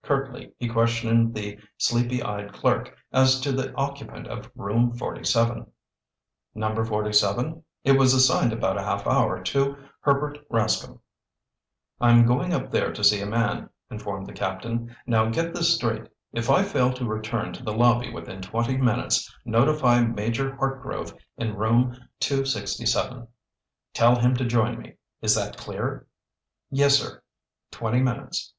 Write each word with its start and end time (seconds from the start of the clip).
Curtly 0.00 0.54
he 0.56 0.68
questioned 0.70 1.34
the 1.34 1.58
sleepy 1.76 2.22
eyed 2.22 2.54
clerk 2.54 2.96
as 3.12 3.38
to 3.42 3.52
the 3.52 3.74
occupant 3.74 4.26
of 4.26 4.50
Room 4.54 4.94
47. 4.96 5.66
"Number 6.54 6.82
47? 6.82 7.62
It 7.84 7.98
was 7.98 8.14
assigned 8.14 8.54
about 8.54 8.78
a 8.78 8.82
half 8.82 9.06
hour 9.06 9.34
ago 9.34 9.42
to 9.42 9.76
Herbert 10.00 10.48
Rascomb." 10.48 10.98
"I'm 12.00 12.24
going 12.24 12.54
up 12.54 12.70
there 12.70 12.90
to 12.90 13.04
see 13.04 13.20
a 13.20 13.26
man," 13.26 13.68
informed 13.90 14.26
the 14.26 14.32
captain. 14.32 14.96
"Now 15.06 15.28
get 15.28 15.52
this 15.52 15.74
straight. 15.74 16.06
If 16.32 16.48
I 16.48 16.62
fail 16.62 16.90
to 16.94 17.04
return 17.04 17.52
to 17.52 17.62
the 17.62 17.74
lobby 17.76 18.10
within 18.10 18.40
twenty 18.40 18.78
minutes, 18.78 19.30
notify 19.44 20.00
Major 20.00 20.56
Hartgrove 20.56 21.14
in 21.36 21.54
Room 21.54 21.94
267. 22.20 23.28
Tell 23.92 24.18
him 24.18 24.34
to 24.36 24.46
join 24.46 24.78
me. 24.78 24.94
Is 25.20 25.34
that 25.34 25.58
clear?" 25.58 26.06
"Yes, 26.70 26.98
sir. 26.98 27.22
Twenty 27.70 28.00
minutes." 28.00 28.54